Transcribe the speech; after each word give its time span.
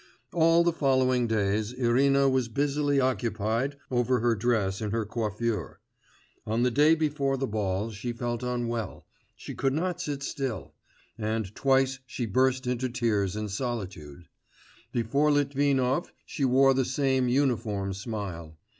All 0.33 0.63
the 0.63 0.73
following 0.73 1.27
days 1.27 1.73
Irina 1.73 2.27
was 2.27 2.47
busily 2.47 2.99
occupied 2.99 3.77
over 3.91 4.19
her 4.19 4.33
dress 4.33 4.81
and 4.81 4.91
her 4.91 5.05
coiffure; 5.05 5.79
on 6.43 6.63
the 6.63 6.71
day 6.71 6.95
before 6.95 7.37
the 7.37 7.45
ball 7.45 7.91
she 7.91 8.11
felt 8.11 8.41
unwell, 8.41 9.05
she 9.35 9.53
could 9.53 9.73
not 9.73 10.01
sit 10.01 10.23
still, 10.23 10.73
and 11.19 11.53
twice 11.53 11.99
she 12.07 12.25
burst 12.25 12.65
into 12.65 12.89
tears 12.89 13.35
in 13.35 13.47
solitude; 13.47 14.23
before 14.91 15.29
Litvinov 15.29 16.11
she 16.25 16.45
wore 16.45 16.73
the 16.73 16.83
same 16.83 17.27
uniform 17.27 17.93
smile.... 17.93 18.57